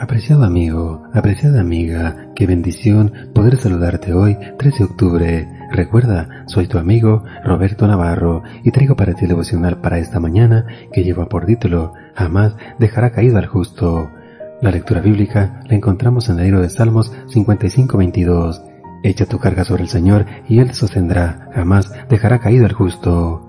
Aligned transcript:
Apreciado 0.00 0.44
amigo, 0.44 1.02
apreciada 1.12 1.60
amiga, 1.60 2.30
qué 2.34 2.46
bendición 2.46 3.12
poder 3.34 3.58
saludarte 3.58 4.14
hoy, 4.14 4.38
13 4.58 4.78
de 4.78 4.84
octubre. 4.84 5.48
Recuerda, 5.72 6.44
soy 6.46 6.68
tu 6.68 6.78
amigo 6.78 7.22
Roberto 7.44 7.86
Navarro 7.86 8.42
y 8.64 8.70
traigo 8.70 8.96
para 8.96 9.12
ti 9.12 9.24
el 9.24 9.28
devocional 9.28 9.82
para 9.82 9.98
esta 9.98 10.18
mañana 10.18 10.64
que 10.90 11.04
lleva 11.04 11.28
por 11.28 11.44
título 11.44 11.92
Jamás 12.14 12.56
dejará 12.78 13.10
caído 13.10 13.36
al 13.36 13.44
justo. 13.44 14.10
La 14.62 14.70
lectura 14.70 15.02
bíblica 15.02 15.60
la 15.68 15.76
encontramos 15.76 16.30
en 16.30 16.38
el 16.38 16.44
libro 16.44 16.62
de 16.62 16.70
Salmos 16.70 17.12
55-22. 17.26 18.62
Echa 19.02 19.26
tu 19.26 19.38
carga 19.38 19.64
sobre 19.64 19.82
el 19.82 19.90
Señor 19.90 20.24
y 20.48 20.60
Él 20.60 20.68
te 20.68 20.74
sostendrá, 20.76 21.50
jamás 21.52 21.92
dejará 22.08 22.38
caído 22.38 22.64
al 22.64 22.72
justo. 22.72 23.46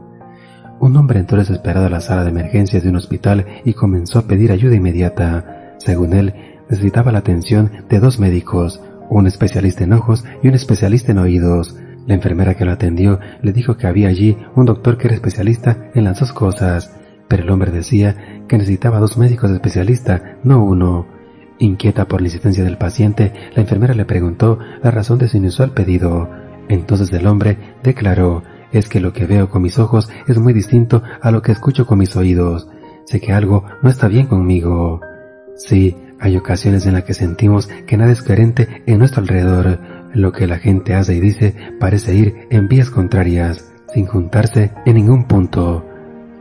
Un 0.82 0.98
hombre 0.98 1.22
entró 1.22 1.38
desesperado 1.38 1.86
a 1.86 1.90
la 1.90 2.02
sala 2.02 2.26
de 2.26 2.32
emergencias 2.32 2.84
de 2.84 2.90
un 2.90 2.98
hospital 2.98 3.46
y 3.64 3.74
comenzó 3.74 4.20
a 4.20 4.24
pedir 4.24 4.52
ayuda 4.52 4.76
inmediata. 4.76 5.61
Según 5.84 6.14
él, 6.14 6.34
necesitaba 6.70 7.12
la 7.12 7.20
atención 7.20 7.72
de 7.90 8.00
dos 8.00 8.20
médicos, 8.20 8.80
un 9.10 9.26
especialista 9.26 9.84
en 9.84 9.94
ojos 9.94 10.24
y 10.44 10.48
un 10.48 10.54
especialista 10.54 11.12
en 11.12 11.18
oídos. 11.18 11.76
La 12.06 12.14
enfermera 12.14 12.54
que 12.54 12.66
lo 12.66 12.72
atendió 12.72 13.20
le 13.42 13.52
dijo 13.52 13.78
que 13.78 13.88
había 13.88 14.10
allí 14.10 14.38
un 14.56 14.66
doctor 14.66 14.98
que 14.98 15.08
era 15.08 15.16
especialista 15.16 15.90
en 15.96 16.04
las 16.04 16.20
dos 16.20 16.34
cosas, 16.34 16.96
pero 17.28 17.44
el 17.44 17.50
hombre 17.50 17.72
decía 17.72 18.44
que 18.48 18.60
necesitaba 18.60 19.00
dos 19.00 19.18
médicos 19.18 19.50
especialistas, 19.50 20.22
no 20.44 20.64
uno. 20.64 21.08
Inquieta 21.58 22.08
por 22.08 22.22
la 22.22 22.28
insistencia 22.28 22.64
del 22.64 22.78
paciente, 22.78 23.34
la 23.56 23.64
enfermera 23.64 23.96
le 23.96 24.06
preguntó 24.06 24.60
la 24.84 24.92
razón 24.92 25.18
de 25.18 25.30
su 25.30 25.38
inusual 25.38 25.72
pedido. 25.72 26.30
Entonces 26.70 27.12
el 27.12 27.26
hombre 27.26 27.58
declaró, 27.82 28.44
es 28.72 28.88
que 28.88 29.00
lo 29.00 29.14
que 29.14 29.26
veo 29.26 29.50
con 29.50 29.64
mis 29.64 29.80
ojos 29.80 30.10
es 30.28 30.38
muy 30.38 30.54
distinto 30.54 31.02
a 31.22 31.32
lo 31.32 31.42
que 31.42 31.52
escucho 31.52 31.88
con 31.88 31.98
mis 31.98 32.16
oídos. 32.16 32.70
Sé 33.06 33.20
que 33.20 33.34
algo 33.34 33.66
no 33.82 33.90
está 33.90 34.08
bien 34.08 34.28
conmigo. 34.28 35.02
Sí, 35.68 35.96
hay 36.20 36.38
ocasiones 36.38 36.88
en 36.88 36.94
las 36.94 37.04
que 37.04 37.14
sentimos 37.14 37.68
que 37.86 37.96
nada 37.96 38.12
es 38.12 38.24
coherente 38.24 38.82
en 38.88 38.98
nuestro 38.98 39.22
alrededor. 39.22 39.80
Lo 40.14 40.32
que 40.32 40.48
la 40.48 40.58
gente 40.58 40.96
hace 40.96 41.16
y 41.16 41.20
dice 41.20 41.56
parece 41.80 42.16
ir 42.16 42.48
en 42.50 42.68
vías 42.68 42.90
contrarias, 42.90 43.72
sin 43.94 44.08
juntarse 44.08 44.72
en 44.86 44.96
ningún 44.96 45.26
punto. 45.26 45.86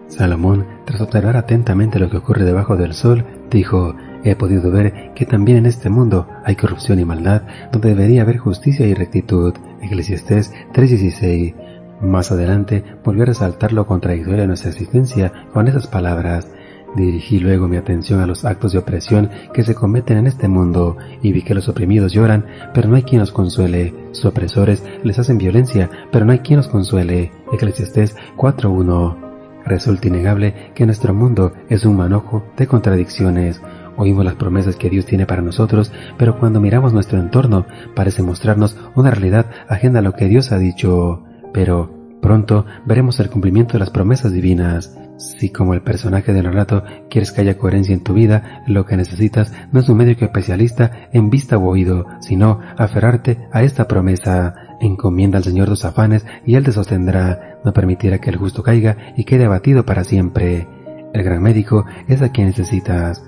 Salomón, 0.08 0.66
tras 0.86 1.02
observar 1.02 1.36
atentamente 1.36 1.98
lo 1.98 2.08
que 2.08 2.16
ocurre 2.16 2.44
debajo 2.44 2.76
del 2.76 2.94
sol, 2.94 3.24
dijo, 3.50 3.94
he 4.24 4.34
podido 4.36 4.70
ver 4.70 5.12
que 5.14 5.26
también 5.26 5.58
en 5.58 5.66
este 5.66 5.90
mundo 5.90 6.26
hay 6.44 6.56
corrupción 6.56 6.98
y 6.98 7.04
maldad, 7.04 7.42
donde 7.70 7.90
debería 7.90 8.22
haber 8.22 8.38
justicia 8.38 8.86
y 8.86 8.94
rectitud. 8.94 9.54
Eclesiastés 9.82 10.52
3:16. 10.72 11.54
Más 12.00 12.32
adelante 12.32 12.82
volvió 13.04 13.24
a 13.24 13.26
resaltar 13.26 13.72
lo 13.72 13.86
contradictorio 13.86 14.40
de 14.40 14.46
nuestra 14.46 14.70
existencia 14.70 15.30
con 15.52 15.68
esas 15.68 15.86
palabras. 15.86 16.48
Dirigí 16.96 17.38
luego 17.38 17.68
mi 17.68 17.76
atención 17.76 18.20
a 18.20 18.26
los 18.26 18.44
actos 18.44 18.72
de 18.72 18.78
opresión 18.78 19.30
que 19.54 19.62
se 19.62 19.74
cometen 19.74 20.18
en 20.18 20.26
este 20.26 20.48
mundo 20.48 20.96
y 21.22 21.32
vi 21.32 21.42
que 21.42 21.54
los 21.54 21.68
oprimidos 21.68 22.12
lloran, 22.12 22.46
pero 22.74 22.88
no 22.88 22.96
hay 22.96 23.02
quien 23.02 23.20
los 23.20 23.30
consuele. 23.30 23.94
Sus 24.10 24.24
opresores 24.24 24.84
les 25.04 25.18
hacen 25.18 25.38
violencia, 25.38 25.88
pero 26.10 26.24
no 26.24 26.32
hay 26.32 26.40
quien 26.40 26.56
los 26.56 26.68
consuele. 26.68 27.30
Eclesiastés 27.52 28.16
4.1. 28.36 29.16
Resulta 29.64 30.08
innegable 30.08 30.72
que 30.74 30.86
nuestro 30.86 31.14
mundo 31.14 31.52
es 31.68 31.84
un 31.84 31.96
manojo 31.96 32.44
de 32.56 32.66
contradicciones. 32.66 33.62
Oímos 33.96 34.24
las 34.24 34.34
promesas 34.34 34.76
que 34.76 34.90
Dios 34.90 35.04
tiene 35.04 35.26
para 35.26 35.42
nosotros, 35.42 35.92
pero 36.16 36.38
cuando 36.38 36.60
miramos 36.60 36.92
nuestro 36.92 37.20
entorno 37.20 37.66
parece 37.94 38.22
mostrarnos 38.22 38.76
una 38.96 39.10
realidad 39.10 39.46
ajena 39.68 40.00
a 40.00 40.02
lo 40.02 40.14
que 40.14 40.26
Dios 40.26 40.50
ha 40.50 40.58
dicho. 40.58 41.22
Pero 41.52 41.90
pronto 42.20 42.66
veremos 42.84 43.20
el 43.20 43.30
cumplimiento 43.30 43.74
de 43.74 43.80
las 43.80 43.90
promesas 43.90 44.32
divinas. 44.32 44.96
Si 45.20 45.50
como 45.50 45.74
el 45.74 45.82
personaje 45.82 46.32
del 46.32 46.46
relato 46.46 46.82
quieres 47.10 47.30
que 47.30 47.42
haya 47.42 47.58
coherencia 47.58 47.92
en 47.92 48.02
tu 48.02 48.14
vida, 48.14 48.62
lo 48.66 48.86
que 48.86 48.96
necesitas 48.96 49.52
no 49.70 49.80
es 49.80 49.88
un 49.90 49.98
médico 49.98 50.24
especialista 50.24 51.10
en 51.12 51.28
vista 51.28 51.58
o 51.58 51.68
oído, 51.68 52.06
sino 52.20 52.60
aferrarte 52.78 53.38
a 53.52 53.62
esta 53.62 53.86
promesa. 53.86 54.54
Encomienda 54.80 55.36
al 55.36 55.44
Señor 55.44 55.68
tus 55.68 55.84
afanes 55.84 56.24
y 56.46 56.54
Él 56.54 56.64
te 56.64 56.72
sostendrá, 56.72 57.58
no 57.66 57.74
permitirá 57.74 58.18
que 58.18 58.30
el 58.30 58.36
justo 58.36 58.62
caiga 58.62 58.96
y 59.14 59.24
quede 59.24 59.44
abatido 59.44 59.84
para 59.84 60.04
siempre. 60.04 60.66
El 61.12 61.22
gran 61.22 61.42
médico 61.42 61.84
es 62.08 62.22
a 62.22 62.30
quien 62.32 62.46
necesitas. 62.46 63.22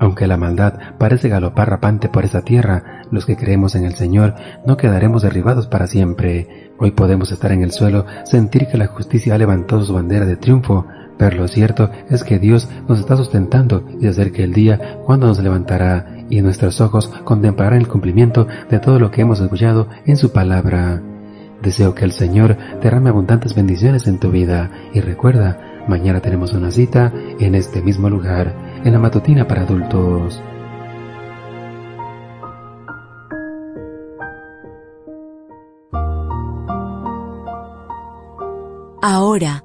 Aunque 0.00 0.26
la 0.26 0.36
maldad 0.36 0.74
parece 0.98 1.30
galopar 1.30 1.70
rapante 1.70 2.10
por 2.10 2.26
esa 2.26 2.42
tierra, 2.42 3.02
los 3.10 3.24
que 3.24 3.36
creemos 3.36 3.74
en 3.74 3.84
el 3.84 3.94
Señor 3.94 4.34
no 4.66 4.76
quedaremos 4.76 5.22
derribados 5.22 5.66
para 5.66 5.86
siempre. 5.86 6.72
Hoy 6.78 6.90
podemos 6.90 7.32
estar 7.32 7.52
en 7.52 7.62
el 7.62 7.72
suelo, 7.72 8.04
sentir 8.24 8.66
que 8.66 8.76
la 8.76 8.86
justicia 8.88 9.34
ha 9.34 9.38
levantado 9.38 9.82
su 9.82 9.94
bandera 9.94 10.26
de 10.26 10.36
triunfo, 10.36 10.86
pero 11.18 11.36
lo 11.36 11.48
cierto 11.48 11.90
es 12.08 12.24
que 12.24 12.38
Dios 12.38 12.68
nos 12.88 13.00
está 13.00 13.16
sustentando 13.16 13.84
y 14.00 14.06
acerca 14.06 14.42
el 14.42 14.52
día 14.52 15.00
cuando 15.04 15.26
nos 15.26 15.40
levantará 15.40 16.24
y 16.30 16.40
nuestros 16.40 16.80
ojos 16.80 17.08
contemplarán 17.24 17.80
el 17.80 17.88
cumplimiento 17.88 18.46
de 18.70 18.78
todo 18.78 18.98
lo 18.98 19.10
que 19.10 19.22
hemos 19.22 19.40
escuchado 19.40 19.88
en 20.06 20.16
su 20.16 20.32
palabra. 20.32 21.02
Deseo 21.62 21.94
que 21.94 22.04
el 22.04 22.12
Señor 22.12 22.56
derrame 22.80 23.10
abundantes 23.10 23.54
bendiciones 23.54 24.06
en 24.06 24.20
tu 24.20 24.30
vida 24.30 24.70
y 24.94 25.00
recuerda, 25.00 25.84
mañana 25.88 26.20
tenemos 26.20 26.52
una 26.52 26.70
cita 26.70 27.12
en 27.40 27.56
este 27.56 27.82
mismo 27.82 28.08
lugar, 28.08 28.54
en 28.84 28.92
la 28.92 29.00
matutina 29.00 29.48
para 29.48 29.62
adultos. 29.62 30.40
Ahora, 39.00 39.64